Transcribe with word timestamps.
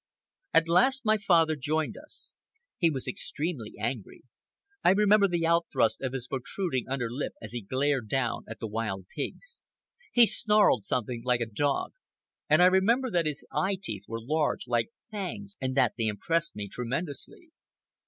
At 0.51 0.67
last 0.67 1.05
my 1.05 1.17
father 1.17 1.55
joined 1.55 1.95
us. 1.95 2.31
He 2.79 2.89
was 2.89 3.07
extremely 3.07 3.75
angry. 3.79 4.23
I 4.83 4.93
remember 4.93 5.27
the 5.27 5.45
out 5.45 5.67
thrust 5.71 6.01
of 6.01 6.13
his 6.13 6.25
protruding 6.27 6.89
underlip 6.89 7.33
as 7.39 7.51
he 7.51 7.61
glared 7.61 8.09
down 8.09 8.43
at 8.49 8.59
the 8.59 8.65
wild 8.65 9.05
pigs. 9.15 9.61
He 10.11 10.25
snarled 10.25 10.83
something 10.83 11.21
like 11.23 11.41
a 11.41 11.45
dog, 11.45 11.93
and 12.49 12.63
I 12.63 12.65
remember 12.65 13.11
that 13.11 13.27
his 13.27 13.45
eye 13.51 13.77
teeth 13.79 14.05
were 14.07 14.17
large, 14.19 14.65
like 14.67 14.89
fangs, 15.11 15.55
and 15.61 15.77
that 15.77 15.93
they 15.99 16.07
impressed 16.07 16.55
me 16.55 16.67
tremendously. 16.67 17.49